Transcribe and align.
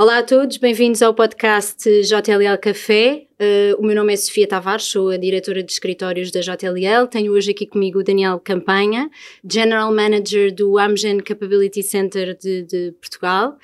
Olá 0.00 0.16
a 0.16 0.22
todos, 0.22 0.56
bem-vindos 0.56 1.02
ao 1.02 1.12
podcast 1.12 1.84
JLL 1.84 2.56
Café. 2.58 3.26
Uh, 3.38 3.78
o 3.78 3.84
meu 3.84 3.94
nome 3.94 4.14
é 4.14 4.16
Sofia 4.16 4.48
Tavares, 4.48 4.84
sou 4.84 5.10
a 5.10 5.18
diretora 5.18 5.62
de 5.62 5.70
escritórios 5.70 6.30
da 6.30 6.40
JLL. 6.40 7.06
Tenho 7.06 7.34
hoje 7.34 7.50
aqui 7.50 7.66
comigo 7.66 7.98
o 7.98 8.02
Daniel 8.02 8.40
Campanha, 8.42 9.10
General 9.46 9.92
Manager 9.92 10.54
do 10.54 10.78
Amgen 10.78 11.20
Capability 11.20 11.82
Center 11.82 12.34
de, 12.34 12.62
de 12.62 12.92
Portugal. 12.92 13.58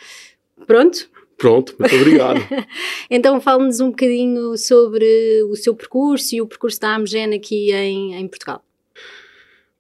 Pronto? 0.67 1.09
Pronto, 1.39 1.75
muito 1.79 1.97
obrigado. 1.97 2.41
então 3.11 3.41
fale-nos 3.41 3.81
um 3.81 3.89
bocadinho 3.89 4.59
sobre 4.59 5.43
o 5.45 5.57
seu 5.57 5.75
percurso 5.75 6.35
e 6.35 6.43
o 6.43 6.47
percurso 6.47 6.79
da 6.79 6.97
Amgen 6.97 7.35
aqui 7.35 7.73
em, 7.73 8.15
em 8.15 8.29
Portugal. 8.29 8.63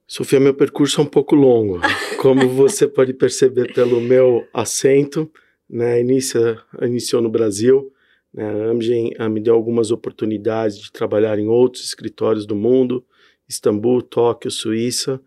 Sofia, 0.07 0.41
meu 0.41 0.54
percurso 0.54 1.02
é 1.02 1.04
um 1.04 1.07
pouco 1.07 1.34
longo. 1.34 1.82
Como 2.16 2.48
você 2.48 2.88
pode 2.88 3.12
perceber 3.12 3.74
pelo 3.74 4.01
meu 4.01 4.48
acento, 4.54 5.30
né, 5.69 6.01
inicia, 6.01 6.59
iniciou 6.83 7.20
no 7.20 7.29
Brasil. 7.29 7.93
Né, 8.33 8.45
a 8.45 8.70
Amgen 8.70 9.15
a, 9.19 9.29
me 9.29 9.41
deu 9.41 9.55
algumas 9.55 9.91
oportunidades 9.91 10.79
de 10.79 10.93
trabalhar 10.93 11.38
em 11.38 11.48
outros 11.48 11.84
escritórios 11.84 12.47
do 12.47 12.55
mundo, 12.55 13.05
Istambul, 13.48 14.02
Tóquio, 14.02 14.51
Suíça, 14.51 15.21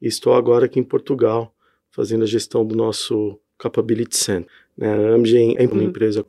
e 0.00 0.06
estou 0.06 0.34
agora 0.34 0.66
aqui 0.66 0.80
em 0.80 0.84
Portugal, 0.84 1.54
fazendo 1.90 2.24
a 2.24 2.26
gestão 2.26 2.64
do 2.64 2.74
nosso 2.74 3.38
Capability 3.58 4.16
Center. 4.16 4.50
Né, 4.76 4.88
a 4.88 5.14
Amgen 5.14 5.56
é 5.58 5.66
uma 5.66 5.74
uhum. 5.74 5.82
empresa 5.82 6.24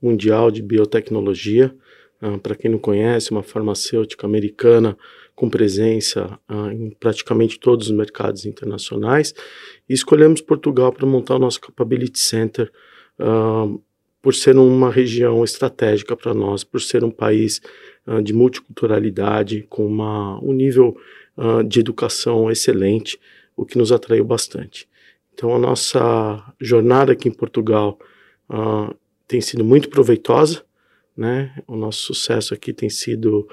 mundial 0.00 0.50
de 0.50 0.62
biotecnologia, 0.62 1.74
uh, 2.22 2.38
para 2.38 2.54
quem 2.54 2.70
não 2.70 2.78
conhece, 2.78 3.30
uma 3.30 3.42
farmacêutica 3.42 4.26
americana 4.26 4.96
com 5.34 5.50
presença 5.50 6.38
uh, 6.48 6.70
em 6.70 6.90
praticamente 6.90 7.58
todos 7.58 7.86
os 7.86 7.96
mercados 7.96 8.46
internacionais, 8.46 9.34
e 9.88 9.92
escolhemos 9.92 10.40
Portugal 10.40 10.92
para 10.92 11.06
montar 11.06 11.36
o 11.36 11.38
nosso 11.38 11.60
Capability 11.60 12.18
Center 12.18 12.70
uh, 13.18 13.80
por 14.20 14.34
ser 14.34 14.56
uma 14.56 14.90
região 14.90 15.44
estratégica 15.44 16.16
para 16.16 16.34
nós, 16.34 16.64
por 16.64 16.80
ser 16.80 17.04
um 17.04 17.10
país 17.10 17.60
uh, 18.06 18.22
de 18.22 18.32
multiculturalidade, 18.32 19.66
com 19.68 19.86
uma, 19.86 20.42
um 20.42 20.52
nível 20.52 20.96
uh, 21.36 21.62
de 21.62 21.80
educação 21.80 22.50
excelente, 22.50 23.18
o 23.56 23.64
que 23.64 23.78
nos 23.78 23.92
atraiu 23.92 24.24
bastante. 24.24 24.88
Então, 25.32 25.54
a 25.54 25.58
nossa 25.58 26.54
jornada 26.60 27.12
aqui 27.12 27.28
em 27.28 27.32
Portugal 27.32 27.98
tem 29.26 29.40
sido 29.40 29.64
muito 29.64 29.90
proveitosa, 29.90 30.62
né? 31.16 31.54
O 31.66 31.76
nosso 31.76 32.04
sucesso 32.04 32.54
aqui 32.54 32.72
tem 32.72 32.88
sido 32.88 33.46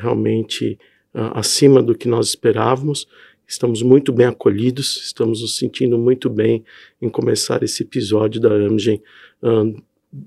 realmente 0.00 0.78
acima 1.12 1.82
do 1.82 1.94
que 1.94 2.08
nós 2.08 2.28
esperávamos 2.28 3.06
Estamos 3.46 3.82
muito 3.82 4.12
bem 4.12 4.26
acolhidos, 4.26 4.96
estamos 5.04 5.40
nos 5.40 5.56
sentindo 5.56 5.96
muito 5.96 6.28
bem 6.28 6.64
em 7.00 7.08
começar 7.08 7.62
esse 7.62 7.84
episódio 7.84 8.40
da 8.40 8.48
Amgen 8.50 9.00
um, 9.42 9.76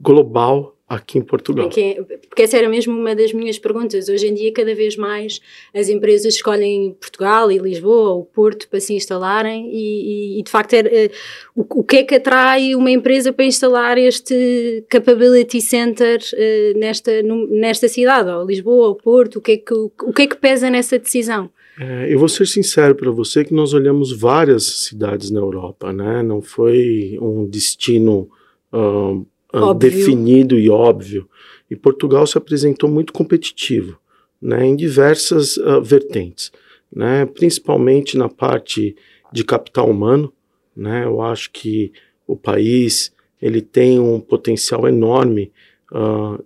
global 0.01 0.75
aqui 0.89 1.19
em 1.19 1.21
Portugal. 1.21 1.65
Porque, 1.65 2.41
essa 2.41 2.57
era 2.57 2.67
mesmo 2.67 2.97
uma 2.97 3.15
das 3.15 3.31
minhas 3.31 3.59
perguntas. 3.59 4.09
Hoje 4.09 4.27
em 4.27 4.33
dia, 4.33 4.51
cada 4.51 4.73
vez 4.73 4.95
mais 4.95 5.39
as 5.73 5.87
empresas 5.87 6.33
escolhem 6.33 6.95
Portugal 6.99 7.51
e 7.51 7.59
Lisboa 7.59 8.09
ou 8.13 8.25
Porto 8.25 8.67
para 8.67 8.79
se 8.79 8.93
instalarem 8.93 9.69
e, 9.71 10.37
e, 10.37 10.39
e 10.39 10.43
de 10.43 10.49
facto, 10.49 10.73
é, 10.73 10.79
é, 10.79 11.11
o, 11.55 11.63
o, 11.81 11.83
que 11.83 11.97
é 11.97 12.03
que 12.03 12.15
atrai 12.15 12.73
uma 12.73 12.89
empresa 12.89 13.31
para 13.31 13.45
instalar 13.45 13.97
este 13.99 14.83
Capability 14.89 15.61
Center 15.61 16.19
uh, 16.33 16.79
nesta, 16.79 17.11
nesta 17.21 17.87
cidade, 17.87 18.29
ou 18.29 18.45
Lisboa 18.45 18.87
ou 18.87 18.95
Porto? 18.95 19.37
O 19.37 19.41
que, 19.41 19.51
é 19.51 19.57
que, 19.57 19.73
o, 19.73 19.91
o 20.03 20.13
que 20.13 20.23
é 20.23 20.27
que 20.27 20.37
pesa 20.37 20.69
nessa 20.71 20.97
decisão? 20.97 21.51
É, 21.81 22.13
eu 22.13 22.19
vou 22.19 22.27
ser 22.27 22.45
sincero 22.45 22.93
para 22.93 23.09
você 23.09 23.45
que 23.45 23.53
nós 23.53 23.73
olhamos 23.73 24.11
várias 24.11 24.65
cidades 24.65 25.31
na 25.31 25.39
Europa, 25.39 25.93
né? 25.93 26.21
Não 26.21 26.41
foi 26.41 27.17
um 27.21 27.47
destino 27.47 28.29
uh, 28.73 29.25
uh, 29.53 29.73
definido 29.73 30.59
e 30.59 30.69
óbvio. 30.69 31.29
E 31.71 31.77
Portugal 31.77 32.27
se 32.27 32.37
apresentou 32.37 32.89
muito 32.89 33.13
competitivo, 33.13 33.97
né? 34.41 34.65
Em 34.65 34.75
diversas 34.75 35.55
uh, 35.55 35.81
vertentes, 35.81 36.51
né? 36.93 37.25
Principalmente 37.25 38.17
na 38.17 38.27
parte 38.27 38.93
de 39.31 39.45
capital 39.45 39.89
humano, 39.89 40.33
né? 40.75 41.05
Eu 41.05 41.21
acho 41.21 41.49
que 41.49 41.93
o 42.27 42.35
país 42.35 43.13
ele 43.41 43.61
tem 43.61 44.01
um 44.01 44.19
potencial 44.19 44.85
enorme 44.85 45.49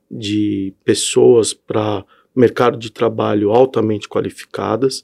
de 0.09 0.73
pessoas 0.85 1.53
para 1.53 2.05
mercado 2.33 2.77
de 2.77 2.89
trabalho 2.89 3.51
altamente 3.51 4.07
qualificadas. 4.07 5.03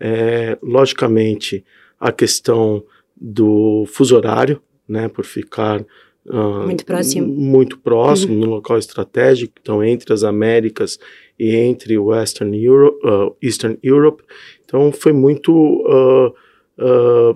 É, 0.00 0.58
logicamente, 0.62 1.64
a 1.98 2.10
questão 2.10 2.82
do 3.20 3.84
fuso 3.86 4.16
horário, 4.16 4.62
né, 4.88 5.08
por 5.08 5.24
ficar 5.24 5.84
uh, 6.26 6.64
muito 6.64 6.84
próximo, 6.86 7.26
muito 7.26 7.78
próximo 7.78 8.32
uhum. 8.34 8.40
no 8.40 8.46
local 8.46 8.78
estratégico, 8.78 9.52
então 9.60 9.84
entre 9.84 10.12
as 10.12 10.24
Américas 10.24 10.98
e 11.38 11.54
entre 11.54 11.98
Western 11.98 12.56
Europe, 12.58 12.98
uh, 13.06 13.36
Eastern 13.42 13.78
Europe. 13.82 14.22
Então 14.64 14.90
foi 14.90 15.12
muito 15.12 15.52
uh, 15.52 16.32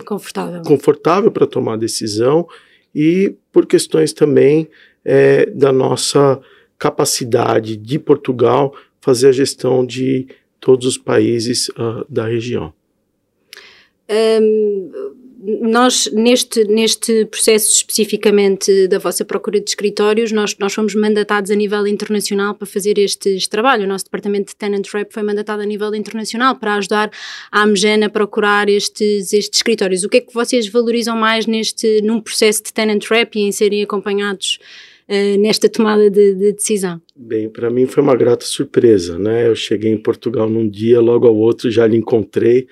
confortável, 0.05 0.63
confortável 0.63 1.31
para 1.31 1.47
tomar 1.47 1.75
a 1.75 1.77
decisão 1.77 2.49
e 2.95 3.35
por 3.53 3.67
questões 3.67 4.13
também 4.13 4.69
é, 5.05 5.47
da 5.47 5.71
nossa 5.71 6.41
capacidade 6.79 7.77
de 7.77 7.99
Portugal 7.99 8.75
fazer 9.01 9.29
a 9.29 9.33
gestão 9.33 9.85
de 9.85 10.27
todos 10.65 10.87
os 10.87 10.97
países 10.97 11.69
uh, 11.69 12.07
da 12.09 12.27
região. 12.27 12.73
Um, 14.11 14.91
nós, 15.61 16.11
neste, 16.11 16.65
neste 16.65 17.27
processo 17.27 17.71
especificamente 17.71 18.89
da 18.89 18.99
vossa 18.99 19.27
procura 19.27 19.61
de 19.61 19.69
escritórios, 19.69 20.33
nós, 20.33 20.57
nós 20.57 20.73
fomos 20.73 20.95
mandatados 20.95 21.51
a 21.51 21.55
nível 21.55 21.87
internacional 21.87 22.55
para 22.55 22.67
fazer 22.67 22.99
este, 22.99 23.29
este 23.29 23.51
trabalho. 23.51 23.85
O 23.85 23.87
nosso 23.87 24.07
departamento 24.07 24.53
de 24.53 24.57
Tenant 24.57 24.87
Rep 24.91 25.13
foi 25.13 25.23
mandatado 25.23 25.61
a 25.61 25.67
nível 25.67 25.95
internacional 25.95 26.57
para 26.57 26.77
ajudar 26.77 27.11
a 27.53 27.63
Amgen 27.63 28.05
a 28.05 28.09
procurar 28.09 28.71
estes, 28.71 29.35
estes 29.35 29.59
escritórios. 29.59 30.03
O 30.03 30.09
que 30.09 30.17
é 30.17 30.21
que 30.23 30.33
vocês 30.33 30.67
valorizam 30.67 31.15
mais 31.15 31.45
neste, 31.45 32.01
num 32.01 32.23
processo 32.23 32.63
de 32.63 32.73
Tenant 32.73 33.05
Rep 33.11 33.37
e 33.37 33.43
em 33.43 33.53
serem 33.53 33.83
acompanhados 33.83 34.59
uh, 35.09 35.41
nesta 35.41 35.69
tomada 35.69 36.11
de, 36.11 36.35
de 36.35 36.53
decisão? 36.53 37.01
Bem, 37.17 37.49
para 37.49 37.71
mim 37.71 37.87
foi 37.87 38.03
uma 38.03 38.17
grata 38.17 38.45
surpresa, 38.45 39.19
né? 39.19 39.49
Eu 39.49 39.55
cheguei 39.55 39.93
em 39.93 40.03
Portugal 40.03 40.49
num 40.49 40.69
dia, 40.69 41.01
logo 41.01 41.27
ao 41.27 41.37
outro 41.37 41.71
já 41.71 41.87
lhe 41.87 41.97
encontrei 41.97 42.67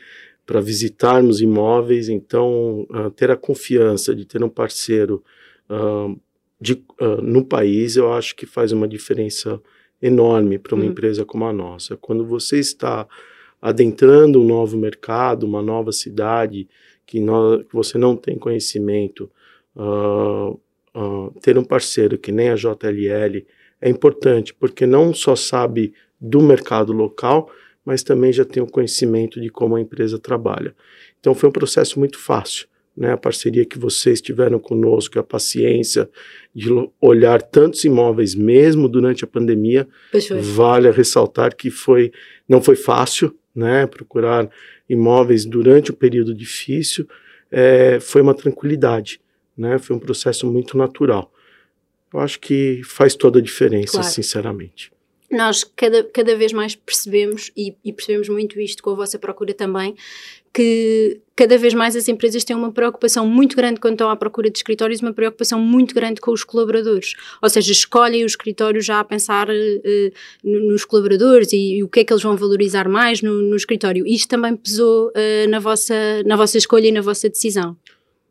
para 0.45 0.61
visitarmos 0.61 1.41
imóveis, 1.41 2.09
então 2.09 2.87
uh, 2.91 3.11
ter 3.11 3.31
a 3.31 3.37
confiança 3.37 4.15
de 4.15 4.25
ter 4.25 4.43
um 4.43 4.49
parceiro 4.49 5.23
uh, 5.71 6.19
de, 6.61 6.75
uh, 7.01 7.23
no 7.23 7.45
país, 7.45 7.97
eu 7.97 8.13
acho 8.13 8.35
que 8.37 8.47
faz 8.47 8.73
uma 8.73 8.89
diferença 8.89 9.61
enorme 10.01 10.59
para 10.59 10.75
uma 10.75 10.85
uhum. 10.85 10.91
empresa 10.91 11.25
como 11.25 11.45
a 11.45 11.53
nossa. 11.53 11.97
Quando 11.97 12.27
você 12.27 12.59
está 12.59 13.07
adentrando 13.61 14.41
um 14.41 14.45
novo 14.45 14.77
mercado, 14.77 15.45
uma 15.45 15.63
nova 15.63 15.93
cidade 15.93 16.69
que, 17.07 17.21
que 17.21 17.73
você 17.73 17.97
não 17.97 18.17
tem 18.17 18.37
conhecimento, 18.37 19.31
ter 21.41 21.57
um 21.57 21.65
parceiro 21.65 22.19
que 22.19 22.31
nem 22.31 22.51
a 22.51 22.55
JLL 22.55 23.45
é 23.81 23.89
importante, 23.89 24.55
porque 24.55 24.87
não 24.87 25.13
só 25.13 25.35
sabe 25.35 25.93
do 26.21 26.41
mercado 26.41 26.93
local, 26.93 27.51
mas 27.85 28.03
também 28.03 28.33
já 28.33 28.45
tem 28.45 28.63
o 28.63 28.67
conhecimento 28.67 29.41
de 29.41 29.49
como 29.49 29.75
a 29.75 29.81
empresa 29.81 30.19
trabalha. 30.19 30.75
Então 31.19 31.35
foi 31.35 31.49
um 31.49 31.53
processo 31.53 31.99
muito 31.99 32.19
fácil. 32.19 32.67
Né, 32.95 33.11
a 33.11 33.17
parceria 33.17 33.65
que 33.65 33.79
vocês 33.79 34.21
tiveram 34.21 34.59
conosco, 34.59 35.19
a 35.19 35.23
paciência 35.23 36.11
de 36.55 36.69
olhar 37.01 37.41
tantos 37.41 37.83
imóveis, 37.85 38.35
mesmo 38.35 38.87
durante 38.87 39.25
a 39.25 39.27
pandemia, 39.27 39.89
vale 40.43 40.91
ressaltar 40.91 41.57
que 41.57 41.71
foi, 41.71 42.13
não 42.47 42.61
foi 42.61 42.77
fácil, 42.77 43.35
né, 43.57 43.87
procurar 43.87 44.47
imóveis 44.87 45.47
durante 45.47 45.91
o 45.91 45.95
um 45.95 45.97
período 45.97 46.35
difícil, 46.35 47.09
é, 47.51 47.99
foi 47.99 48.21
uma 48.21 48.35
tranquilidade, 48.35 49.23
né, 49.57 49.79
foi 49.79 49.97
um 49.97 50.01
processo 50.01 50.47
muito 50.47 50.77
natural 50.77 51.33
eu 52.13 52.21
acho 52.21 52.39
que 52.39 52.83
faz 52.85 53.15
toda 53.15 53.39
a 53.39 53.43
diferença, 53.43 53.93
claro. 53.93 54.09
sinceramente. 54.09 54.93
Nós 55.31 55.65
cada, 55.65 56.05
cada 56.05 56.37
vez 56.37 56.53
mais 56.53 56.75
percebemos, 56.75 57.51
e, 57.57 57.75
e 57.83 57.91
percebemos 57.91 58.29
muito 58.29 58.61
isto 58.61 58.83
com 58.83 58.91
a 58.91 58.95
vossa 58.95 59.19
procura 59.19 59.55
também, 59.55 59.95
que 60.53 61.23
cada 61.35 61.57
vez 61.57 61.73
mais 61.73 61.97
as 61.97 62.07
empresas 62.07 62.45
têm 62.45 62.55
uma 62.55 62.71
preocupação 62.71 63.27
muito 63.27 63.57
grande 63.57 63.81
quando 63.81 63.95
estão 63.95 64.11
à 64.11 64.17
procura 64.17 64.51
de 64.51 64.59
escritórios, 64.59 65.01
uma 65.01 65.15
preocupação 65.15 65.59
muito 65.59 65.95
grande 65.95 66.21
com 66.21 66.31
os 66.33 66.45
colaboradores. 66.45 67.15
Ou 67.41 67.49
seja, 67.49 67.73
escolhem 67.73 68.25
o 68.25 68.27
escritório 68.27 68.83
já 68.83 69.01
a 69.01 69.05
pensar 69.05 69.49
uh, 69.49 70.13
nos 70.45 70.85
colaboradores 70.85 71.51
e, 71.55 71.79
e, 71.79 71.83
o 71.83 71.89
que 71.89 72.01
é 72.01 72.05
que 72.05 72.13
eles 72.13 72.23
vão 72.23 72.37
valorizar 72.37 72.87
mais 72.87 73.23
no, 73.23 73.41
no 73.41 73.57
escritório. 73.57 74.07
Isto 74.07 74.29
também 74.29 74.55
pesou 74.55 75.09
uh, 75.09 75.49
na, 75.49 75.59
vossa, 75.59 75.95
na 76.27 76.37
vossa 76.37 76.59
escolha 76.59 76.89
e 76.89 76.93
na 76.93 77.01
vossa 77.01 77.31
decisão. 77.31 77.75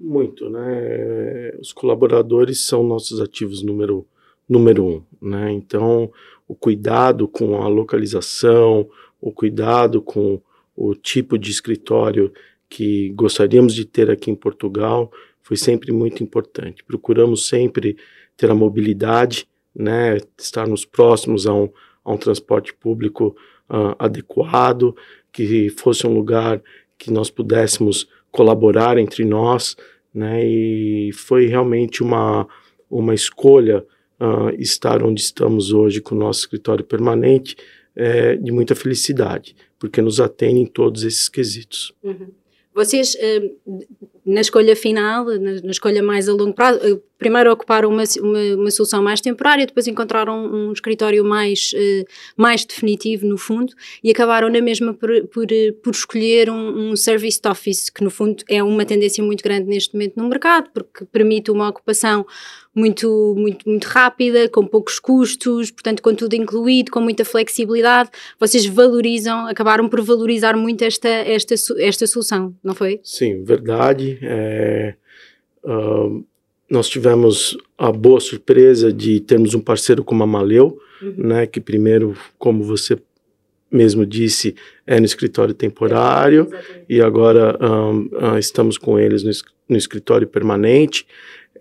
Muito, 0.03 0.49
né? 0.49 1.51
Os 1.59 1.71
colaboradores 1.71 2.65
são 2.65 2.83
nossos 2.83 3.21
ativos 3.21 3.61
número, 3.61 4.07
número 4.49 4.83
um, 4.83 5.03
né? 5.21 5.51
Então, 5.51 6.11
o 6.47 6.55
cuidado 6.55 7.27
com 7.27 7.61
a 7.61 7.67
localização, 7.67 8.89
o 9.21 9.31
cuidado 9.31 10.01
com 10.01 10.41
o 10.75 10.95
tipo 10.95 11.37
de 11.37 11.51
escritório 11.51 12.33
que 12.67 13.09
gostaríamos 13.09 13.75
de 13.75 13.85
ter 13.85 14.09
aqui 14.09 14.31
em 14.31 14.35
Portugal 14.35 15.11
foi 15.43 15.55
sempre 15.55 15.91
muito 15.91 16.23
importante. 16.23 16.83
Procuramos 16.83 17.47
sempre 17.47 17.95
ter 18.35 18.49
a 18.49 18.55
mobilidade, 18.55 19.47
né, 19.75 20.17
estarmos 20.35 20.83
próximos 20.83 21.45
a 21.45 21.53
um, 21.53 21.69
a 22.03 22.11
um 22.11 22.17
transporte 22.17 22.73
público 22.73 23.35
uh, 23.69 23.95
adequado, 23.99 24.95
que 25.31 25.69
fosse 25.69 26.07
um 26.07 26.13
lugar 26.13 26.59
que 26.97 27.11
nós 27.11 27.29
pudéssemos 27.29 28.07
colaborar 28.31 28.97
entre 28.97 29.25
nós, 29.25 29.75
né, 30.13 30.45
e 30.45 31.11
foi 31.13 31.47
realmente 31.47 32.01
uma, 32.01 32.47
uma 32.89 33.13
escolha 33.13 33.85
uh, 34.19 34.49
estar 34.59 35.03
onde 35.03 35.21
estamos 35.21 35.71
hoje 35.71 36.01
com 36.01 36.15
o 36.15 36.17
nosso 36.17 36.41
escritório 36.41 36.83
permanente, 36.83 37.55
é, 37.95 38.37
de 38.37 38.51
muita 38.51 38.73
felicidade, 38.73 39.55
porque 39.77 40.01
nos 40.01 40.21
atende 40.21 40.61
em 40.61 40.65
todos 40.65 41.03
esses 41.03 41.27
quesitos. 41.27 41.93
Uhum. 42.01 42.29
Vocês, 42.73 43.15
uh, 43.15 43.85
na 44.25 44.39
escolha 44.39 44.75
final, 44.75 45.25
na, 45.25 45.71
escolha 45.71 46.01
mais 46.01 46.29
a 46.29 46.33
longo 46.33 46.53
prazo, 46.53 47.01
primeiro 47.21 47.51
ocuparam 47.51 47.87
uma, 47.87 48.01
uma, 48.19 48.55
uma, 48.55 48.71
solução 48.71 48.99
mais 49.03 49.21
temporária, 49.21 49.67
depois 49.67 49.87
encontraram 49.87 50.43
um 50.43 50.73
escritório 50.73 51.23
mais, 51.23 51.71
uh, 51.73 52.03
mais 52.35 52.65
definitivo, 52.65 53.27
no 53.27 53.37
fundo, 53.37 53.71
e 54.03 54.09
acabaram 54.09 54.49
na 54.49 54.59
mesma 54.59 54.91
por, 54.91 55.27
por, 55.27 55.45
por 55.83 55.91
escolher 55.91 56.49
um, 56.49 56.89
um 56.89 56.95
service 56.95 57.39
office, 57.45 57.91
que 57.91 58.03
no 58.03 58.09
fundo 58.09 58.43
é 58.49 58.63
uma 58.63 58.83
tendência 58.85 59.23
muito 59.23 59.43
grande 59.43 59.67
neste 59.67 59.93
momento 59.93 60.15
no 60.17 60.27
mercado, 60.27 60.71
porque 60.73 61.05
permite 61.05 61.51
uma 61.51 61.69
ocupação 61.69 62.25
muito, 62.73 63.35
muito, 63.37 63.69
muito 63.69 63.85
rápida, 63.85 64.49
com 64.49 64.65
poucos 64.65 64.97
custos, 64.97 65.69
portanto, 65.69 66.01
com 66.01 66.15
tudo 66.15 66.33
incluído, 66.33 66.89
com 66.89 67.01
muita 67.01 67.23
flexibilidade. 67.23 68.09
Vocês 68.39 68.65
valorizam, 68.65 69.45
acabaram 69.45 69.87
por 69.87 70.01
valorizar 70.01 70.57
muito 70.57 70.83
esta, 70.83 71.07
esta, 71.07 71.53
esta 71.77 72.07
solução, 72.07 72.55
não 72.63 72.73
foi? 72.73 72.99
Sim, 73.03 73.43
verdade. 73.43 74.17
É, 74.23 74.95
nós 76.71 76.87
tivemos 76.87 77.57
a 77.77 77.91
boa 77.91 78.19
surpresa 78.19 78.91
de 78.91 79.19
termos 79.19 79.53
um 79.53 79.59
parceiro 79.59 80.03
como 80.03 80.23
a 80.23 80.27
Maleu, 80.27 80.79
uhum. 81.01 81.13
né, 81.17 81.45
que 81.45 81.59
primeiro, 81.59 82.15
como 82.39 82.63
você 82.63 82.97
mesmo 83.69 84.05
disse, 84.05 84.55
é 84.87 84.99
no 84.99 85.05
escritório 85.05 85.53
temporário 85.53 86.49
é, 86.51 86.81
e 86.89 87.01
agora 87.01 87.57
um, 87.61 88.09
uh, 88.13 88.37
estamos 88.37 88.77
com 88.77 88.99
eles 88.99 89.23
no, 89.23 89.31
no 89.69 89.77
escritório 89.77 90.27
permanente 90.27 91.05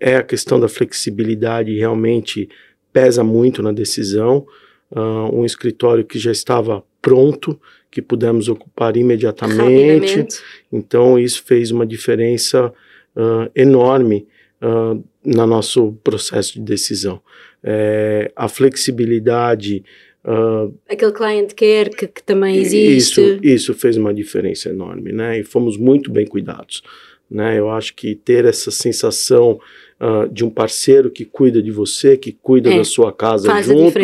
é 0.01 0.15
a 0.15 0.23
questão 0.23 0.59
da 0.59 0.67
flexibilidade 0.67 1.77
realmente 1.77 2.49
pesa 2.91 3.23
muito 3.23 3.61
na 3.61 3.71
decisão. 3.71 4.47
Uh, 4.89 5.29
um 5.31 5.45
escritório 5.45 6.03
que 6.03 6.17
já 6.17 6.31
estava 6.31 6.83
pronto, 6.99 7.59
que 7.89 8.01
pudemos 8.01 8.49
ocupar 8.49 8.97
imediatamente. 8.97 10.25
Então, 10.71 11.19
isso 11.19 11.43
fez 11.43 11.69
uma 11.69 11.85
diferença 11.85 12.73
uh, 13.15 13.49
enorme 13.55 14.27
uh, 14.61 15.03
no 15.23 15.47
nosso 15.47 15.93
processo 16.03 16.53
de 16.53 16.61
decisão. 16.61 17.21
É, 17.63 18.31
a 18.35 18.47
flexibilidade. 18.47 19.83
Uh, 20.23 20.73
Aquele 20.87 21.11
client 21.11 21.53
care 21.53 21.89
que, 21.89 22.07
que 22.07 22.23
também 22.23 22.57
existe. 22.57 23.21
Isso, 23.21 23.39
isso 23.41 23.73
fez 23.73 23.97
uma 23.97 24.13
diferença 24.13 24.69
enorme, 24.69 25.11
né? 25.11 25.39
E 25.39 25.43
fomos 25.43 25.77
muito 25.77 26.11
bem 26.11 26.25
cuidados. 26.25 26.81
Né? 27.29 27.57
Eu 27.57 27.69
acho 27.69 27.95
que 27.95 28.13
ter 28.13 28.43
essa 28.43 28.69
sensação 28.69 29.57
uh, 30.01 30.27
de 30.29 30.43
um 30.43 30.49
parceiro 30.49 31.09
que 31.09 31.23
cuida 31.23 31.63
de 31.63 31.71
você, 31.71 32.17
que 32.17 32.33
cuida 32.33 32.69
é, 32.73 32.77
da 32.77 32.83
sua 32.83 33.13
casa 33.13 33.49
faz 33.49 33.65
junto, 33.67 33.97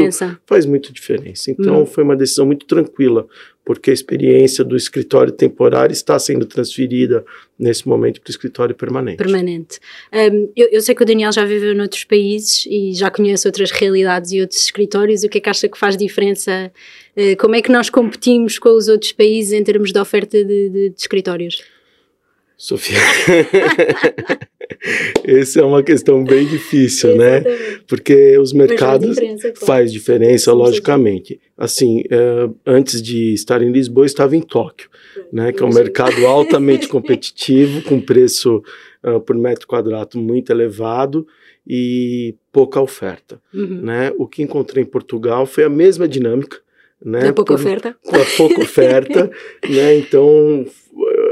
faz 0.45 0.65
muita 0.65 0.94
diferença. 0.94 1.51
Então 1.51 1.81
hum. 1.81 1.86
foi 1.86 2.06
uma 2.06 2.15
decisão 2.15 2.45
muito 2.45 2.65
tranquila, 2.65 3.27
porque 3.67 3.91
a 3.91 3.93
experiência 3.93 4.63
do 4.63 4.77
escritório 4.77 5.29
temporário 5.29 5.91
está 5.91 6.17
sendo 6.17 6.45
transferida 6.45 7.25
nesse 7.59 7.85
momento 7.85 8.21
para 8.21 8.29
o 8.29 8.31
escritório 8.31 8.73
permanente. 8.73 9.17
Permanente. 9.17 9.77
Um, 10.13 10.49
eu, 10.55 10.69
eu, 10.71 10.79
sei 10.79 10.95
que 10.95 11.03
o 11.03 11.05
Daniel 11.05 11.33
já 11.33 11.43
viveu 11.43 11.75
noutros 11.75 12.05
países 12.05 12.65
e 12.65 12.93
já 12.93 13.11
conhece 13.11 13.45
outras 13.45 13.69
realidades 13.71 14.31
e 14.31 14.39
outros 14.39 14.63
escritórios. 14.63 15.25
O 15.25 15.27
que 15.27 15.39
é 15.39 15.41
que 15.41 15.49
acha 15.49 15.67
que 15.67 15.77
faz 15.77 15.97
diferença? 15.97 16.71
Uh, 17.13 17.35
como 17.37 17.55
é 17.55 17.61
que 17.61 17.69
nós 17.69 17.89
competimos 17.89 18.57
com 18.57 18.69
os 18.69 18.87
outros 18.87 19.11
países 19.11 19.51
em 19.51 19.61
termos 19.65 19.91
de 19.91 19.99
oferta 19.99 20.41
de, 20.41 20.69
de, 20.69 20.89
de 20.91 20.95
escritórios? 20.97 21.61
Sofia, 22.57 22.98
essa 25.24 25.59
é 25.59 25.63
uma 25.63 25.83
questão 25.83 26.24
bem 26.24 26.48
difícil, 26.48 27.15
né? 27.15 27.44
Porque 27.88 28.36
os 28.39 28.51
mercados 28.51 29.12
diferença, 29.12 29.54
faz 29.63 29.94
diferença, 29.94 30.51
logicamente. 30.54 31.39
Assim, 31.56 32.01
é, 32.09 32.50
antes 32.65 33.00
de 33.00 33.31
estar 33.33 33.62
em 33.62 33.71
Lisboa, 33.71 34.06
eu 34.06 34.07
estava 34.07 34.36
em 34.36 34.42
Tóquio, 34.42 34.89
né? 35.31 35.51
Que 35.51 35.62
é 35.62 35.65
um 35.68 35.74
mercado 35.74 36.25
altamente 36.25 36.88
competitivo, 36.89 37.83
com 37.83 38.01
preço 38.01 38.63
uh, 39.03 39.19
por 39.19 39.36
metro 39.36 39.68
quadrado 39.68 40.18
muito 40.18 40.51
elevado 40.51 41.27
e 41.65 42.33
pouca 42.51 42.81
oferta, 42.81 43.39
uhum. 43.53 43.81
né? 43.83 44.12
O 44.18 44.27
que 44.27 44.42
encontrei 44.42 44.83
em 44.83 44.88
Portugal 44.88 45.45
foi 45.45 45.63
a 45.63 45.69
mesma 45.69 46.07
dinâmica, 46.07 46.57
né? 47.00 47.19
Da 47.19 47.33
pouca 47.33 47.53
por, 47.53 47.62
oferta. 47.62 47.95
Com 48.03 48.15
a 48.15 48.25
pouca 48.36 48.62
oferta, 48.63 49.30
né? 49.69 49.98
Então 49.98 50.65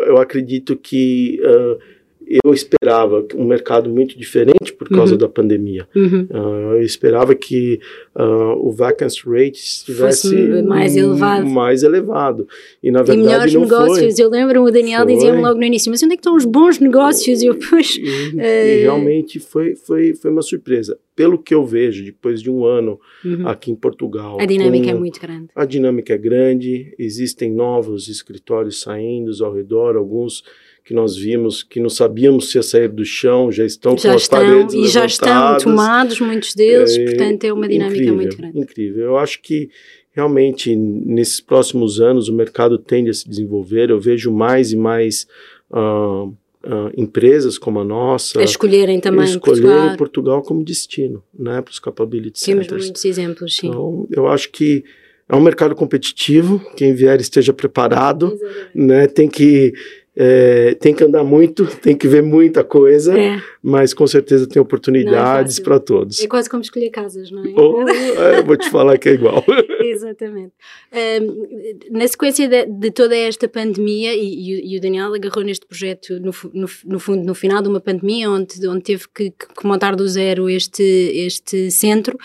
eu 0.06 0.18
acredito 0.18 0.76
que 0.76 1.40
uh, 1.42 1.80
eu 2.28 2.54
esperava 2.54 3.26
um 3.36 3.46
mercado 3.46 3.90
muito 3.90 4.18
diferente 4.18 4.74
por 4.74 4.90
causa 4.90 5.14
uhum. 5.14 5.20
da 5.20 5.30
pandemia. 5.30 5.88
Uhum. 5.96 6.28
Uh, 6.30 6.76
eu 6.76 6.82
esperava 6.82 7.36
que 7.36 7.80
uh, 8.16 8.68
o 8.68 8.72
vacancy 8.72 9.22
rate 9.26 9.60
estivesse 9.60 10.36
mais 10.64 10.96
elevado. 10.96 11.46
mais 11.48 11.84
elevado. 11.84 12.48
E 12.82 12.92
na 12.92 13.04
verdade 13.04 13.20
e 13.20 13.24
melhores 13.24 13.54
não 13.54 13.62
negócios. 13.62 14.16
Foi. 14.16 14.26
Eu 14.26 14.30
lembro, 14.30 14.64
o 14.64 14.72
Daniel 14.72 15.06
dizia-me 15.06 15.42
logo 15.42 15.60
no 15.60 15.66
início, 15.66 15.92
mas 15.92 16.02
onde 16.04 16.14
é 16.14 16.16
que 16.18 16.22
estão 16.22 16.36
os 16.36 16.46
bons 16.46 16.80
negócios? 16.80 17.42
E 17.42 17.48
eu, 17.48 17.56
pois, 17.70 17.96
e, 17.98 18.36
uh... 18.36 18.42
e 18.42 18.82
realmente 18.82 19.40
foi, 19.40 19.76
foi, 19.76 20.14
foi 20.14 20.32
uma 20.32 20.42
surpresa. 20.42 20.98
Pelo 21.16 21.38
que 21.38 21.54
eu 21.54 21.66
vejo, 21.66 22.04
depois 22.04 22.42
de 22.42 22.52
um 22.52 22.66
ano 22.66 23.00
uhum. 23.24 23.48
aqui 23.48 23.72
em 23.72 23.76
Portugal. 23.76 24.38
A 24.40 24.46
dinâmica 24.46 24.92
é 24.92 24.94
muito 24.94 25.20
grande. 25.22 25.48
A 25.56 25.64
dinâmica 25.64 26.14
é 26.14 26.18
grande, 26.18 26.94
existem 27.00 27.52
novos 27.52 28.10
escritórios 28.10 28.82
saindo 28.82 29.32
ao 29.44 29.54
redor, 29.54 29.96
alguns 29.96 30.44
que 30.86 30.94
nós 30.94 31.18
vimos 31.18 31.64
que 31.64 31.80
não 31.80 31.90
sabíamos 31.90 32.52
se 32.52 32.60
ia 32.60 32.64
sair 32.64 32.88
do 32.88 33.04
chão, 33.04 33.52
já 33.52 33.66
estão 33.66 33.98
já 33.98 34.12
com 34.12 34.18
estão, 34.18 34.40
as 34.40 34.46
paredes 34.48 34.76
E 34.76 34.88
já 34.88 35.04
estão 35.04 35.58
tomados, 35.58 36.20
muitos 36.20 36.54
deles, 36.54 36.96
é, 36.96 37.06
portanto 37.06 37.44
é 37.44 37.52
uma 37.52 37.68
dinâmica 37.68 37.96
incrível, 37.96 38.16
muito 38.16 38.38
grande. 38.38 38.60
Incrível. 38.60 39.06
Eu 39.06 39.18
acho 39.18 39.42
que 39.42 39.68
realmente 40.12 40.76
nesses 40.76 41.42
próximos 41.42 42.00
anos 42.00 42.30
o 42.30 42.34
mercado 42.34 42.78
tende 42.78 43.10
a 43.10 43.14
se 43.14 43.28
desenvolver, 43.28 43.90
eu 43.90 44.00
vejo 44.00 44.32
mais 44.32 44.72
e 44.72 44.78
mais 44.78 45.26
uh, 45.72 46.28
uh, 46.28 46.92
empresas 46.96 47.58
como 47.58 47.80
a 47.80 47.84
nossa... 47.84 48.40
A 48.40 48.44
escolherem 48.44 49.00
também 49.00 49.26
escolherem 49.26 49.64
Portugal. 49.64 49.98
Portugal 49.98 50.42
como 50.44 50.64
destino, 50.64 51.24
né, 51.38 51.64
para 51.64 51.72
os 51.72 51.80
capability 51.80 52.46
Temos 52.46 52.66
centers. 52.68 52.84
muitos 52.86 53.04
exemplos, 53.04 53.56
sim. 53.56 53.70
Então, 53.70 54.08
eu 54.12 54.28
acho 54.28 54.52
que 54.52 54.84
é 55.28 55.36
um 55.36 55.42
mercado 55.42 55.74
competitivo, 55.74 56.64
quem 56.78 56.94
vier 56.94 57.20
esteja 57.20 57.52
preparado, 57.52 58.28
Exatamente. 58.28 58.70
né, 58.76 59.08
tem 59.08 59.28
que 59.28 59.74
é, 60.18 60.76
tem 60.76 60.94
que 60.94 61.04
andar 61.04 61.24
muito, 61.24 61.66
tem 61.82 61.96
que 61.96 62.08
ver 62.08 62.24
muita 62.24 62.64
coisa, 62.64 63.18
é. 63.18 63.40
mas 63.62 63.94
com 63.94 64.08
certeza 64.08 64.48
tem 64.48 64.62
oportunidades 64.62 65.60
é 65.60 65.64
para 65.64 65.80
todos. 65.80 66.22
É 66.22 66.28
quase 66.28 66.50
como 66.50 66.62
escolher 66.62 66.90
casas, 66.90 67.30
não 67.32 67.44
é? 67.44 68.38
É 68.38 68.42
vou 68.42 68.56
te 68.56 68.70
falar 68.70 68.98
que 68.98 69.10
é 69.10 69.14
igual. 69.14 69.44
Exatamente. 69.92 70.54
Um, 70.92 71.98
na 71.98 72.08
sequência 72.08 72.48
de, 72.48 72.66
de, 72.66 72.92
toda 72.92 73.16
esta 73.16 73.48
pandemia, 73.48 74.14
e, 74.14 74.74
e, 74.74 74.78
o 74.78 74.82
Daniel 74.82 75.14
agarrou 75.14 75.44
neste 75.44 75.66
projeto, 75.66 76.20
no, 76.20 76.32
no, 76.54 76.68
no, 76.86 77.00
fundo, 77.00 77.24
no 77.24 77.36
final 77.36 77.62
de 77.62 77.70
uma 77.70 77.80
pandemia, 77.80 78.30
onde, 78.30 78.68
onde 78.68 78.84
teve 78.84 79.06
que, 79.14 79.32
que 79.32 79.66
montar 79.66 79.96
do 79.96 80.08
zero 80.08 80.50
este, 80.50 80.84
este 80.84 81.72
centro, 81.72 82.18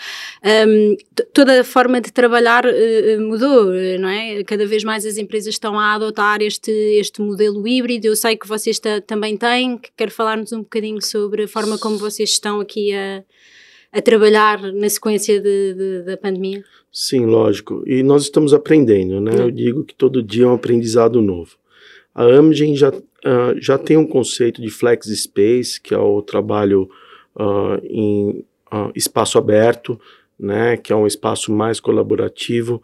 um, 0.67 0.95
toda 1.33 1.61
a 1.61 1.63
forma 1.63 2.01
de 2.01 2.11
trabalhar 2.11 2.65
uh, 2.65 3.21
mudou, 3.21 3.65
não 3.99 4.09
é? 4.09 4.43
Cada 4.43 4.65
vez 4.65 4.83
mais 4.83 5.05
as 5.05 5.17
empresas 5.17 5.53
estão 5.53 5.79
a 5.79 5.93
adotar 5.93 6.41
este, 6.41 6.71
este 6.71 7.21
modelo 7.21 7.67
híbrido 7.67 8.01
eu 8.07 8.15
sei 8.15 8.35
que 8.35 8.47
vocês 8.47 8.79
também 9.05 9.37
têm, 9.37 9.77
que 9.77 9.89
quero 9.95 10.11
falar-nos 10.11 10.51
um 10.51 10.59
bocadinho 10.59 11.01
sobre 11.01 11.43
a 11.43 11.47
forma 11.47 11.77
como 11.77 11.97
vocês 11.97 12.29
estão 12.29 12.59
aqui 12.59 12.93
a, 12.93 13.23
a 13.91 14.01
trabalhar 14.01 14.61
na 14.73 14.89
sequência 14.89 15.39
de, 15.39 15.73
de, 15.73 16.01
da 16.03 16.17
pandemia. 16.17 16.63
Sim, 16.91 17.25
lógico. 17.25 17.83
E 17.85 18.01
nós 18.03 18.23
estamos 18.23 18.53
aprendendo, 18.53 19.19
né? 19.19 19.31
Eu 19.37 19.51
digo 19.51 19.83
que 19.83 19.93
todo 19.93 20.23
dia 20.23 20.45
é 20.45 20.47
um 20.47 20.53
aprendizado 20.53 21.21
novo. 21.21 21.57
A 22.13 22.23
Amgen 22.23 22.75
já, 22.75 22.89
uh, 22.89 23.59
já 23.59 23.77
tem 23.77 23.97
um 23.97 24.07
conceito 24.07 24.61
de 24.61 24.69
flex 24.69 25.07
space, 25.07 25.79
que 25.79 25.93
é 25.93 25.97
o 25.97 26.21
trabalho 26.21 26.89
uh, 27.35 27.79
em 27.83 28.45
uh, 28.71 28.91
espaço 28.95 29.37
aberto, 29.37 29.99
né? 30.39 30.77
Que 30.77 30.93
é 30.93 30.95
um 30.95 31.07
espaço 31.07 31.51
mais 31.51 31.79
colaborativo 31.79 32.81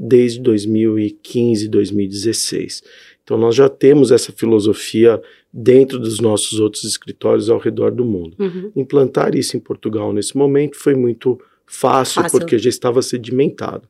desde 0.00 0.40
2015, 0.40 1.68
2016. 1.68 2.82
Então, 3.22 3.38
nós 3.38 3.54
já 3.54 3.68
temos 3.68 4.10
essa 4.10 4.32
filosofia 4.32 5.22
dentro 5.52 5.98
dos 5.98 6.20
nossos 6.20 6.60
outros 6.60 6.84
escritórios 6.84 7.50
ao 7.50 7.58
redor 7.58 7.90
do 7.90 8.04
mundo. 8.04 8.36
Uhum. 8.38 8.72
Implantar 8.76 9.34
isso 9.34 9.56
em 9.56 9.60
Portugal 9.60 10.12
nesse 10.12 10.36
momento 10.36 10.76
foi 10.76 10.94
muito 10.94 11.40
fácil, 11.66 12.22
fácil. 12.22 12.38
porque 12.38 12.58
já 12.58 12.68
estava 12.68 13.00
sedimentado. 13.00 13.88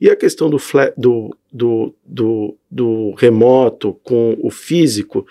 E 0.00 0.08
a 0.08 0.16
questão 0.16 0.48
do, 0.48 0.56
do, 0.96 1.36
do, 1.52 1.94
do, 2.04 2.56
do 2.70 3.14
remoto 3.18 3.94
com 4.02 4.38
o 4.40 4.50
físico, 4.50 5.26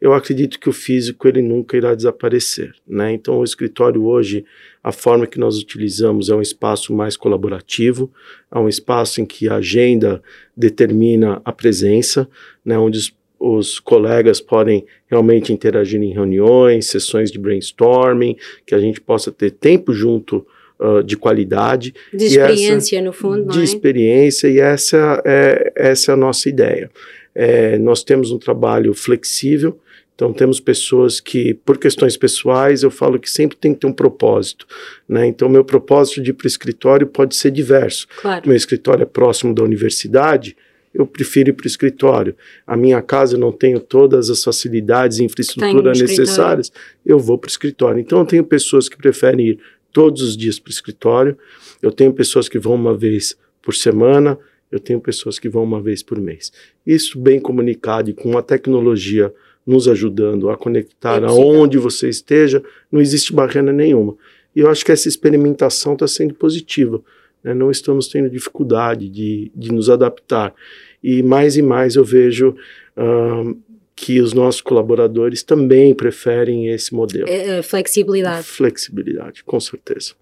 eu 0.00 0.14
acredito 0.14 0.58
que 0.58 0.70
o 0.70 0.72
físico 0.72 1.28
ele 1.28 1.42
nunca 1.42 1.76
irá 1.76 1.94
desaparecer, 1.94 2.74
né? 2.88 3.12
Então 3.12 3.38
o 3.38 3.44
escritório 3.44 4.04
hoje, 4.04 4.44
a 4.82 4.90
forma 4.90 5.26
que 5.26 5.38
nós 5.38 5.58
utilizamos 5.58 6.30
é 6.30 6.34
um 6.34 6.40
espaço 6.40 6.94
mais 6.94 7.14
colaborativo, 7.14 8.10
é 8.50 8.58
um 8.58 8.68
espaço 8.68 9.20
em 9.20 9.26
que 9.26 9.46
a 9.46 9.56
agenda 9.56 10.22
determina 10.56 11.42
a 11.44 11.52
presença, 11.52 12.26
né? 12.64 12.78
Onde 12.78 12.98
os, 12.98 13.14
os 13.38 13.78
colegas 13.78 14.40
podem 14.40 14.86
realmente 15.06 15.52
interagir 15.52 16.00
em 16.02 16.12
reuniões, 16.12 16.86
sessões 16.86 17.30
de 17.30 17.38
brainstorming, 17.38 18.36
que 18.66 18.74
a 18.74 18.78
gente 18.78 19.00
possa 19.00 19.30
ter 19.30 19.50
tempo 19.50 19.92
junto 19.92 20.46
uh, 20.78 21.02
de 21.02 21.16
qualidade. 21.16 21.94
De 22.12 22.24
experiência, 22.24 22.96
essa, 22.96 23.04
no 23.04 23.12
fundo, 23.12 23.52
De 23.52 23.60
é? 23.60 23.64
experiência, 23.64 24.48
e 24.48 24.58
essa 24.58 25.22
é, 25.24 25.72
essa 25.76 26.12
é 26.12 26.14
a 26.14 26.16
nossa 26.16 26.48
ideia. 26.48 26.90
É, 27.34 27.78
nós 27.78 28.04
temos 28.04 28.30
um 28.30 28.38
trabalho 28.38 28.94
flexível, 28.94 29.78
então 30.14 30.32
temos 30.32 30.60
pessoas 30.60 31.18
que, 31.18 31.54
por 31.54 31.76
questões 31.76 32.16
pessoais, 32.16 32.84
eu 32.84 32.90
falo 32.90 33.18
que 33.18 33.28
sempre 33.28 33.56
tem 33.56 33.74
que 33.74 33.80
ter 33.80 33.86
um 33.88 33.92
propósito, 33.92 34.64
né? 35.08 35.26
Então 35.26 35.48
meu 35.48 35.64
propósito 35.64 36.22
de 36.22 36.30
ir 36.30 36.34
para 36.34 36.44
o 36.44 36.48
escritório 36.48 37.06
pode 37.06 37.34
ser 37.34 37.50
diverso. 37.50 38.06
Claro. 38.22 38.46
Meu 38.46 38.56
escritório 38.56 39.02
é 39.02 39.06
próximo 39.06 39.52
da 39.52 39.64
universidade, 39.64 40.56
eu 40.94 41.06
prefiro 41.06 41.50
ir 41.50 41.52
para 41.52 41.64
o 41.64 41.66
escritório. 41.66 42.36
A 42.66 42.76
minha 42.76 43.02
casa 43.02 43.34
eu 43.34 43.40
não 43.40 43.50
tenho 43.50 43.80
todas 43.80 44.30
as 44.30 44.44
facilidades 44.44 45.18
e 45.18 45.24
infraestrutura 45.24 45.92
necessárias, 45.92 46.72
eu 47.04 47.18
vou 47.18 47.36
para 47.36 47.48
o 47.48 47.50
escritório. 47.50 48.00
Então 48.00 48.20
eu 48.20 48.24
tenho 48.24 48.44
pessoas 48.44 48.88
que 48.88 48.96
preferem 48.96 49.48
ir 49.48 49.58
todos 49.92 50.22
os 50.22 50.36
dias 50.36 50.58
para 50.58 50.70
o 50.70 50.72
escritório, 50.72 51.36
eu 51.82 51.90
tenho 51.90 52.12
pessoas 52.12 52.48
que 52.48 52.58
vão 52.58 52.74
uma 52.74 52.96
vez 52.96 53.36
por 53.60 53.74
semana, 53.74 54.38
eu 54.70 54.78
tenho 54.78 55.00
pessoas 55.00 55.38
que 55.38 55.48
vão 55.48 55.62
uma 55.62 55.80
vez 55.80 56.02
por 56.02 56.20
mês. 56.20 56.52
Isso 56.86 57.18
bem 57.18 57.40
comunicado 57.40 58.10
e 58.10 58.14
com 58.14 58.36
a 58.38 58.42
tecnologia 58.42 59.32
nos 59.66 59.88
ajudando 59.88 60.50
a 60.50 60.56
conectar 60.56 61.22
É 61.22 61.26
aonde 61.26 61.78
você 61.78 62.08
esteja, 62.08 62.62
não 62.90 63.00
existe 63.00 63.32
barreira 63.32 63.72
nenhuma. 63.72 64.16
E 64.54 64.60
eu 64.60 64.68
acho 64.68 64.84
que 64.84 64.92
essa 64.92 65.08
experimentação 65.08 65.94
está 65.94 66.06
sendo 66.06 66.34
positiva. 66.34 67.00
Né? 67.44 67.52
Não 67.52 67.70
estamos 67.70 68.08
tendo 68.08 68.30
dificuldade 68.30 69.08
de, 69.08 69.52
de 69.54 69.70
nos 69.70 69.90
adaptar. 69.90 70.54
E 71.02 71.22
mais 71.22 71.56
e 71.56 71.62
mais 71.62 71.94
eu 71.94 72.04
vejo 72.04 72.56
uh, 72.96 73.56
que 73.94 74.20
os 74.20 74.32
nossos 74.32 74.60
colaboradores 74.60 75.42
também 75.42 75.94
preferem 75.94 76.68
esse 76.68 76.94
modelo. 76.94 77.28
É, 77.28 77.62
flexibilidade. 77.62 78.46
Flexibilidade, 78.46 79.44
com 79.44 79.60
certeza. 79.60 80.14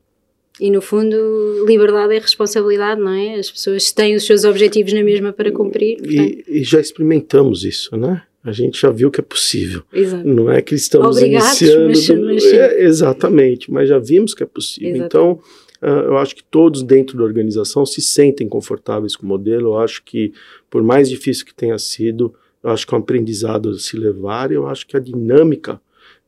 E 0.60 0.70
no 0.70 0.82
fundo, 0.82 1.64
liberdade 1.66 2.14
é 2.14 2.18
responsabilidade, 2.18 3.00
não 3.00 3.12
é? 3.12 3.36
As 3.36 3.50
pessoas 3.50 3.90
têm 3.90 4.14
os 4.14 4.26
seus 4.26 4.44
objetivos 4.44 4.92
na 4.92 5.02
mesma 5.02 5.32
para 5.32 5.50
cumprir. 5.50 5.98
E, 6.04 6.44
e, 6.46 6.62
já 6.62 6.78
experimentamos 6.78 7.64
isso, 7.64 7.96
né? 7.96 8.22
A 8.44 8.52
gente 8.52 8.78
já 8.78 8.90
viu 8.90 9.10
que 9.10 9.20
é 9.20 9.22
possível. 9.22 9.82
Exato. 9.92 10.26
Não 10.26 10.50
é 10.50 10.60
que 10.60 10.74
estamos 10.74 11.16
Obrigados, 11.16 11.60
iniciando. 11.60 12.26
Mas, 12.26 12.42
mas 12.42 12.52
é, 12.52 12.82
exatamente, 12.82 13.70
mas 13.70 13.88
já 13.88 13.98
vimos 13.98 14.34
que 14.34 14.42
é 14.42 14.46
possível. 14.46 14.90
Exatamente. 14.90 15.06
Então, 15.06 15.40
uh, 15.82 16.06
eu 16.06 16.18
acho 16.18 16.36
que 16.36 16.44
todos 16.44 16.82
dentro 16.82 17.18
da 17.18 17.24
organização 17.24 17.84
se 17.84 18.00
sentem 18.00 18.48
confortáveis 18.48 19.16
com 19.16 19.24
o 19.24 19.28
modelo. 19.28 19.70
Eu 19.70 19.78
acho 19.78 20.02
que, 20.04 20.32
por 20.70 20.82
mais 20.82 21.08
difícil 21.08 21.44
que 21.44 21.54
tenha 21.54 21.78
sido, 21.78 22.34
eu 22.62 22.70
acho 22.70 22.86
que 22.86 22.94
é 22.94 22.96
um 22.96 23.00
aprendizado 23.00 23.74
se 23.78 23.96
levar. 23.96 24.52
Eu 24.52 24.66
acho 24.66 24.86
que 24.86 24.96
a 24.96 25.00
dinâmica 25.00 25.80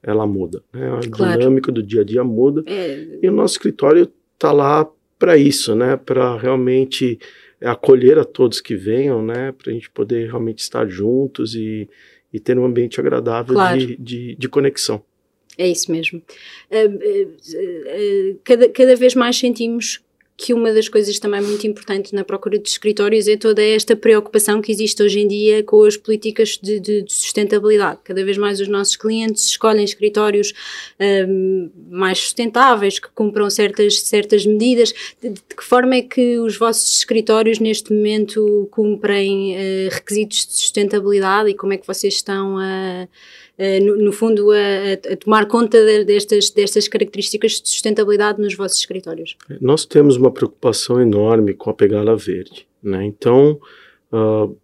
ela 0.03 0.27
muda. 0.27 0.63
Né? 0.73 0.87
A 0.91 1.09
claro. 1.09 1.39
dinâmica 1.39 1.73
do 1.73 1.83
dia 1.83 2.03
a 2.03 2.05
dia 2.05 2.23
muda. 2.23 2.63
É... 2.67 3.19
E 3.23 3.29
o 3.29 3.33
nosso 3.33 3.55
escritório 3.55 4.11
está 4.35 4.53
lá 4.53 4.87
para 5.19 5.37
isso, 5.37 5.75
né? 5.75 5.97
Para 5.97 6.37
realmente 6.37 7.19
acolher 7.63 8.19
a 8.19 8.25
todos 8.25 8.61
que 8.61 8.77
venham, 8.77 9.25
né? 9.25 9.53
Para 9.53 9.71
a 9.71 9.75
gente 9.75 9.91
poder 9.91 10.27
realmente 10.27 10.59
estar 10.59 10.87
juntos 10.87 11.55
e, 11.55 11.89
e 12.33 12.39
ter 12.39 12.59
um 12.59 12.65
ambiente 12.65 13.01
agradável 13.01 13.55
claro. 13.55 13.79
de, 13.79 13.97
de, 13.97 14.37
de, 14.37 14.49
conexão. 14.49 15.03
É 15.57 15.69
isso 15.69 15.91
mesmo. 15.91 16.21
Uh, 16.71 16.89
uh, 16.89 18.35
uh, 18.35 18.41
cada, 18.43 18.69
cada 18.69 18.97
vez 18.97 19.15
mais 19.15 19.37
sentimos 19.37 20.05
que 20.37 20.53
uma 20.53 20.73
das 20.73 20.89
coisas 20.89 21.19
também 21.19 21.41
muito 21.41 21.65
importantes 21.67 22.11
na 22.11 22.25
procura 22.25 22.59
de 22.59 22.69
escritórios 22.69 23.29
é 23.29 23.37
toda 23.37 23.63
esta 23.63 23.95
preocupação 23.95 24.61
que 24.61 24.73
existe 24.73 25.01
hoje 25.01 25.21
em 25.21 25.29
dia 25.29 25.63
com 25.63 25.85
as 25.85 25.97
políticas 25.97 26.59
de, 26.61 26.81
de, 26.81 27.03
de 27.03 27.13
sustentabilidade. 27.13 28.01
Cada 28.03 28.25
vez 28.25 28.37
mais 28.37 28.61
os 28.61 28.67
nossos 28.67 28.97
clientes 28.97 29.45
escolhem 29.45 29.85
escritórios 29.85 30.53
um, 31.29 31.71
mais 31.89 32.19
sustentáveis, 32.19 32.99
que 32.99 33.09
cumpram 33.15 33.49
certas, 33.49 34.01
certas 34.01 34.45
medidas. 34.45 34.93
De, 35.23 35.31
de, 35.31 35.41
que 35.57 35.63
forma 35.63 35.95
é 35.95 36.03
que 36.03 36.39
os 36.41 36.59
vossos 36.59 36.99
escritórios 36.99 37.61
neste 37.61 37.93
momento 37.93 38.69
cumprem 38.73 39.55
uh, 39.55 39.89
requisitos 39.93 40.47
de 40.49 40.55
sustentabilidade 40.55 41.51
e 41.51 41.55
como 41.55 41.75
é 41.75 41.77
que 41.77 41.87
vocês 41.87 42.15
estão 42.15 42.59
a. 42.59 43.05
Uh, 43.05 43.44
no, 43.81 43.97
no, 43.97 44.13
fundo, 44.13 44.51
a, 44.51 45.13
a, 45.13 45.17
tomar 45.17 45.47
conta 45.47 45.79
de, 45.85 46.05
destas, 46.05 46.51
destas 46.51 46.89
características 46.89 47.61
de 47.61 47.69
sustentabilidade 47.69 48.41
nos 48.41 48.55
vossos 48.57 48.79
escritórios? 48.79 49.37
Nós 49.61 49.87
temos 49.87 50.17
uma 50.17 50.31
preocupação 50.31 51.01
enorme 51.01 51.55
com 51.55 51.71
a 51.71 51.75
pegada 51.75 52.17
verde. 52.17 52.67
Né? 52.83 53.05
Então, 53.05 53.61
uh, 54.13 54.57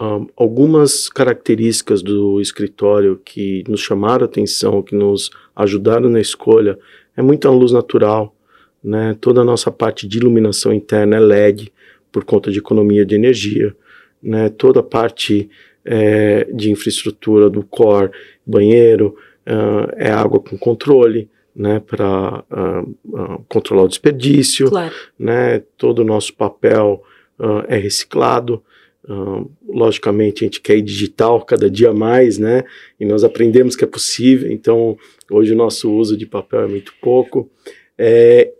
uh, 0.00 0.26
algumas 0.36 1.08
características 1.08 2.02
do 2.02 2.40
escritório 2.40 3.20
que 3.24 3.62
nos 3.68 3.80
chamaram 3.80 4.24
a 4.24 4.26
atenção, 4.26 4.82
que 4.82 4.94
nos 4.94 5.30
ajudaram 5.54 6.08
na 6.08 6.20
escolha, 6.20 6.78
é 7.16 7.22
muita 7.22 7.48
luz 7.48 7.70
natural. 7.72 8.34
Né? 8.82 9.16
Toda 9.20 9.40
a 9.40 9.44
nossa 9.44 9.70
parte 9.70 10.06
de 10.06 10.18
iluminação 10.18 10.72
interna 10.72 11.16
é 11.16 11.20
LED, 11.20 11.72
por 12.10 12.24
conta 12.24 12.50
de 12.50 12.58
economia 12.58 13.04
de 13.04 13.14
energia. 13.14 13.74
Né? 14.22 14.48
Toda 14.48 14.80
a 14.80 14.82
parte 14.82 15.48
é, 15.84 16.44
de 16.52 16.70
infraestrutura 16.70 17.50
do 17.50 17.62
core, 17.62 18.10
banheiro, 18.46 19.16
uh, 19.46 19.92
é 19.96 20.10
água 20.10 20.40
com 20.40 20.56
controle, 20.56 21.28
né, 21.54 21.80
para 21.80 22.44
uh, 22.50 22.96
uh, 23.04 23.44
controlar 23.48 23.84
o 23.84 23.88
desperdício, 23.88 24.68
claro. 24.68 24.94
né, 25.18 25.60
todo 25.78 26.00
o 26.00 26.04
nosso 26.04 26.34
papel 26.34 27.02
é 27.66 27.76
reciclado, 27.76 28.62
logicamente 29.68 30.44
a 30.44 30.46
gente 30.46 30.60
quer 30.60 30.76
ir 30.76 30.82
digital 30.82 31.44
cada 31.44 31.68
dia 31.68 31.92
mais, 31.92 32.38
né, 32.38 32.62
e 32.98 33.04
nós 33.04 33.24
aprendemos 33.24 33.74
que 33.74 33.82
é 33.82 33.88
possível, 33.88 34.50
então 34.52 34.96
hoje 35.28 35.52
o 35.52 35.56
nosso 35.56 35.92
uso 35.92 36.16
de 36.16 36.26
papel 36.26 36.60
é 36.60 36.66
muito 36.68 36.94
pouco, 37.02 37.50
é, 37.98 38.52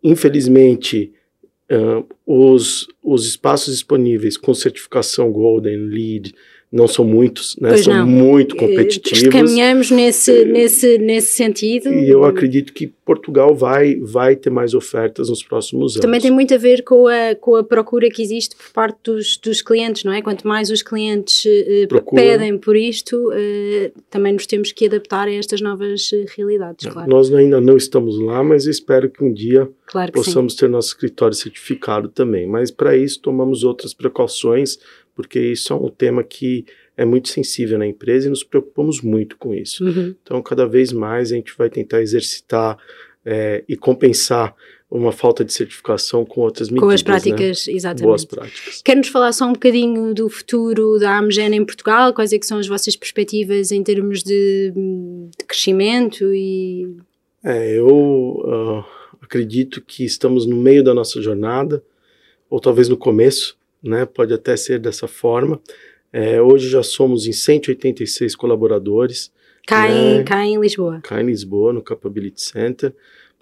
infelizmente 0.00 1.12
os, 2.24 2.86
os 3.02 3.26
espaços 3.26 3.74
disponíveis 3.74 4.36
com 4.36 4.54
certificação 4.54 5.32
Golden, 5.32 5.76
LEED, 5.76 6.34
não 6.72 6.86
são 6.86 7.04
muitos, 7.04 7.56
né? 7.60 7.70
Pois 7.70 7.84
são 7.84 7.94
não. 7.94 8.06
muito 8.06 8.54
competitivos. 8.54 9.22
Caminhamos 9.24 9.90
nesse, 9.90 10.44
nesse, 10.44 10.98
nesse 10.98 11.34
sentido. 11.34 11.92
E 11.92 12.08
eu 12.08 12.24
acredito 12.24 12.72
que 12.72 12.86
Portugal 13.04 13.52
vai, 13.56 13.96
vai 13.96 14.36
ter 14.36 14.50
mais 14.50 14.72
ofertas 14.72 15.28
nos 15.28 15.42
próximos 15.42 15.94
anos. 15.94 16.02
Também 16.02 16.20
tem 16.20 16.30
muito 16.30 16.54
a 16.54 16.58
ver 16.58 16.84
com 16.84 17.08
a, 17.08 17.34
com 17.34 17.56
a 17.56 17.64
procura 17.64 18.08
que 18.08 18.22
existe 18.22 18.54
por 18.54 18.70
parte 18.72 18.98
dos, 19.02 19.36
dos 19.36 19.62
clientes, 19.62 20.04
não 20.04 20.12
é? 20.12 20.22
Quanto 20.22 20.46
mais 20.46 20.70
os 20.70 20.80
clientes 20.80 21.44
uh, 21.44 22.14
pedem 22.14 22.56
por 22.56 22.76
isto, 22.76 23.16
uh, 23.16 24.00
também 24.08 24.32
nos 24.32 24.46
temos 24.46 24.70
que 24.70 24.86
adaptar 24.86 25.26
a 25.26 25.32
estas 25.32 25.60
novas 25.60 26.10
realidades, 26.36 26.86
não, 26.86 26.92
claro. 26.92 27.10
Nós 27.10 27.34
ainda 27.34 27.60
não 27.60 27.76
estamos 27.76 28.20
lá, 28.20 28.44
mas 28.44 28.66
espero 28.66 29.10
que 29.10 29.24
um 29.24 29.32
dia 29.32 29.68
claro 29.86 30.12
que 30.12 30.18
possamos 30.18 30.52
sim. 30.52 30.60
ter 30.60 30.68
nosso 30.68 30.88
escritório 30.88 31.34
certificado 31.34 32.08
também. 32.08 32.46
Mas 32.46 32.70
para 32.70 32.96
isso 32.96 33.20
tomamos 33.20 33.64
outras 33.64 33.92
precauções, 33.92 34.78
porque 35.20 35.38
isso 35.38 35.70
é 35.72 35.76
um 35.76 35.90
tema 35.90 36.24
que 36.24 36.64
é 36.96 37.04
muito 37.04 37.28
sensível 37.28 37.78
na 37.78 37.86
empresa 37.86 38.26
e 38.26 38.30
nos 38.30 38.42
preocupamos 38.42 39.02
muito 39.02 39.36
com 39.36 39.54
isso. 39.54 39.84
Uhum. 39.84 40.14
Então, 40.22 40.42
cada 40.42 40.66
vez 40.66 40.92
mais 40.92 41.30
a 41.30 41.36
gente 41.36 41.52
vai 41.56 41.68
tentar 41.68 42.00
exercitar 42.00 42.78
é, 43.24 43.62
e 43.68 43.76
compensar 43.76 44.54
uma 44.90 45.12
falta 45.12 45.44
de 45.44 45.52
certificação 45.52 46.24
com 46.24 46.40
outras 46.40 46.68
medidas. 46.68 46.88
Com 46.88 46.94
as 46.94 47.02
práticas, 47.02 47.66
né? 47.66 47.74
exatamente. 47.74 48.06
Boas 48.06 48.24
práticas. 48.24 48.82
Quer-nos 48.82 49.08
falar 49.08 49.32
só 49.32 49.46
um 49.46 49.52
bocadinho 49.52 50.14
do 50.14 50.28
futuro 50.30 50.98
da 50.98 51.18
Amgen 51.18 51.54
em 51.54 51.64
Portugal? 51.64 52.14
Quais 52.14 52.32
é 52.32 52.38
que 52.38 52.46
são 52.46 52.58
as 52.58 52.66
vossas 52.66 52.96
perspectivas 52.96 53.70
em 53.70 53.82
termos 53.82 54.22
de, 54.22 54.72
de 54.74 55.44
crescimento 55.46 56.34
e... 56.34 56.96
É, 57.44 57.78
eu 57.78 57.86
uh, 57.86 58.84
acredito 59.22 59.80
que 59.80 60.04
estamos 60.04 60.46
no 60.46 60.56
meio 60.56 60.82
da 60.82 60.92
nossa 60.92 61.22
jornada, 61.22 61.82
ou 62.48 62.58
talvez 62.58 62.88
no 62.88 62.96
começo, 62.96 63.59
né? 63.82 64.04
Pode 64.06 64.32
até 64.32 64.56
ser 64.56 64.78
dessa 64.78 65.06
forma. 65.06 65.60
É, 66.12 66.40
hoje 66.40 66.68
já 66.68 66.82
somos 66.82 67.26
em 67.26 67.32
186 67.32 68.34
colaboradores. 68.34 69.30
Cá, 69.66 69.88
né? 69.88 70.24
cá 70.24 70.44
em 70.44 70.60
Lisboa. 70.60 71.00
Cá 71.02 71.20
em 71.20 71.26
Lisboa, 71.26 71.72
no 71.72 71.82
Capability 71.82 72.42
Center. 72.42 72.92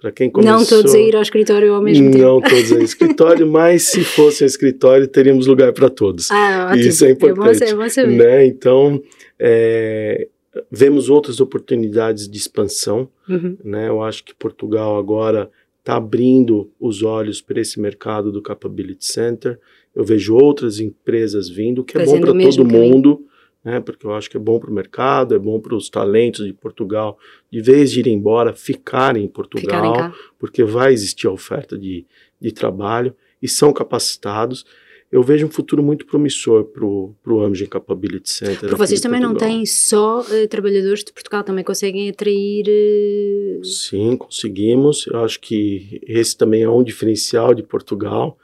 Para 0.00 0.12
quem 0.12 0.30
começou... 0.30 0.58
Não 0.58 0.64
todos 0.64 0.94
a 0.94 0.98
ir 0.98 1.16
ao 1.16 1.22
escritório 1.22 1.74
ao 1.74 1.82
mesmo 1.82 2.04
não 2.04 2.12
tempo. 2.12 2.24
Não 2.24 2.40
todos 2.40 2.72
ao 2.72 2.82
escritório, 2.82 3.46
mas 3.50 3.82
se 3.84 4.04
fosse 4.04 4.44
um 4.44 4.46
escritório, 4.46 5.08
teríamos 5.08 5.46
lugar 5.46 5.72
para 5.72 5.90
todos. 5.90 6.30
Ah, 6.30 6.68
ótimo. 6.70 6.88
Isso 6.88 7.04
é 7.04 7.10
importante. 7.10 7.64
É 7.64 7.74
bom, 7.74 7.84
é 7.84 8.06
bom. 8.06 8.12
Né? 8.12 8.46
Então, 8.46 9.02
é, 9.38 10.28
vemos 10.70 11.08
outras 11.08 11.40
oportunidades 11.40 12.28
de 12.28 12.38
expansão. 12.38 13.08
Uhum. 13.28 13.56
Né? 13.64 13.88
Eu 13.88 14.02
acho 14.02 14.24
que 14.24 14.34
Portugal 14.34 14.96
agora 14.96 15.50
está 15.80 15.96
abrindo 15.96 16.70
os 16.78 17.02
olhos 17.02 17.40
para 17.40 17.60
esse 17.60 17.80
mercado 17.80 18.30
do 18.30 18.42
Capability 18.42 19.06
Center. 19.06 19.58
Eu 19.98 20.04
vejo 20.04 20.36
outras 20.36 20.78
empresas 20.78 21.48
vindo, 21.48 21.82
que 21.82 21.96
é 21.96 22.00
Fazendo 22.00 22.26
bom 22.28 22.32
para 22.32 22.50
todo 22.50 22.64
caminho. 22.64 22.94
mundo, 22.94 23.26
né? 23.64 23.80
Porque 23.80 24.06
eu 24.06 24.14
acho 24.14 24.30
que 24.30 24.36
é 24.36 24.40
bom 24.40 24.60
para 24.60 24.70
o 24.70 24.72
mercado, 24.72 25.34
é 25.34 25.38
bom 25.38 25.58
para 25.58 25.74
os 25.74 25.90
talentos 25.90 26.46
de 26.46 26.52
Portugal, 26.52 27.18
de 27.50 27.60
vez 27.60 27.90
de 27.90 27.98
ir 27.98 28.06
embora, 28.06 28.54
ficarem 28.54 29.24
em 29.24 29.28
Portugal, 29.28 29.94
ficarem 29.94 30.14
porque 30.38 30.62
vai 30.62 30.92
existir 30.92 31.26
a 31.26 31.32
oferta 31.32 31.76
de, 31.76 32.06
de 32.40 32.52
trabalho 32.52 33.12
e 33.42 33.48
são 33.48 33.72
capacitados 33.72 34.64
eu 35.10 35.22
vejo 35.22 35.46
um 35.46 35.50
futuro 35.50 35.82
muito 35.82 36.04
promissor 36.04 36.64
para 36.64 36.84
o 36.84 37.40
Amgen 37.42 37.66
Capability 37.66 38.30
Center. 38.30 38.60
Porque 38.60 38.76
vocês 38.76 39.00
também 39.00 39.20
não 39.20 39.34
têm 39.34 39.64
só 39.64 40.20
uh, 40.20 40.48
trabalhadores 40.48 41.02
de 41.02 41.12
Portugal, 41.12 41.42
também 41.42 41.64
conseguem 41.64 42.10
atrair. 42.10 42.66
Uh... 42.68 43.64
Sim, 43.64 44.16
conseguimos. 44.18 45.06
Eu 45.06 45.24
acho 45.24 45.40
que 45.40 46.00
esse 46.06 46.36
também 46.36 46.62
é 46.62 46.68
um 46.68 46.82
diferencial 46.82 47.54
de 47.54 47.62
Portugal. 47.62 48.38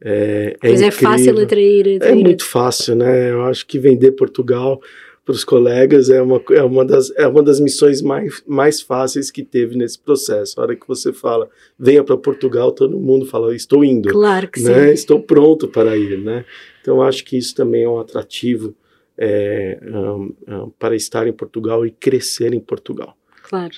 É, 0.00 0.56
é, 0.62 0.72
é 0.72 0.90
fácil 0.90 1.40
atrair, 1.40 1.96
atrair. 1.96 2.02
É 2.02 2.14
muito 2.14 2.44
fácil, 2.44 2.94
né? 2.94 3.30
Eu 3.30 3.44
acho 3.44 3.66
que 3.66 3.78
vender 3.78 4.12
Portugal 4.12 4.80
para 5.24 5.34
os 5.34 5.42
colegas 5.42 6.08
é 6.08 6.22
uma, 6.22 6.40
é, 6.50 6.62
uma 6.62 6.84
das, 6.84 7.10
é 7.16 7.26
uma 7.26 7.42
das 7.42 7.58
missões 7.58 8.00
mais, 8.00 8.42
mais 8.46 8.80
fáceis 8.80 9.28
que 9.28 9.42
teve 9.42 9.76
nesse 9.76 9.98
processo. 9.98 10.60
A 10.60 10.62
hora 10.62 10.76
que 10.76 10.86
você 10.86 11.12
fala, 11.12 11.48
venha 11.76 12.04
para 12.04 12.16
Portugal, 12.16 12.70
todo 12.70 12.96
mundo 12.96 13.26
fala, 13.26 13.54
estou 13.54 13.84
indo. 13.84 14.08
Claro 14.10 14.48
que 14.48 14.60
né? 14.60 14.88
sim. 14.88 14.92
Estou 14.92 15.20
pronto 15.20 15.66
para 15.66 15.96
ir, 15.96 16.18
né? 16.18 16.44
Então, 16.80 17.02
acho 17.02 17.24
que 17.24 17.36
isso 17.36 17.56
também 17.56 17.82
é 17.82 17.88
um 17.88 17.98
atrativo 17.98 18.72
é, 19.18 19.80
um, 19.82 20.32
um, 20.46 20.70
para 20.78 20.94
estar 20.94 21.26
em 21.26 21.32
Portugal 21.32 21.84
e 21.84 21.90
crescer 21.90 22.54
em 22.54 22.60
Portugal. 22.60 23.16
Claro. 23.48 23.74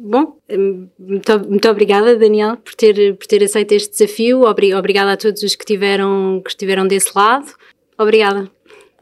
Bom, 0.00 0.38
muito, 0.96 1.48
muito 1.48 1.68
obrigada, 1.68 2.16
Daniel, 2.16 2.56
por 2.56 2.72
ter, 2.76 3.16
por 3.16 3.26
ter 3.26 3.42
aceito 3.42 3.72
este 3.72 3.90
desafio. 3.90 4.42
Obrigada 4.42 5.12
a 5.12 5.16
todos 5.16 5.42
os 5.42 5.56
que 5.56 5.64
tiveram, 5.64 6.40
que 6.44 6.50
estiveram 6.50 6.86
desse 6.86 7.10
lado. 7.16 7.52
Obrigada. 7.98 8.48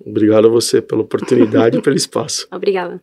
Obrigado 0.04 0.46
a 0.46 0.50
você 0.50 0.80
pela 0.80 1.02
oportunidade 1.02 1.76
e 1.76 1.82
pelo 1.82 1.96
espaço. 1.96 2.48
Obrigada. 2.50 3.02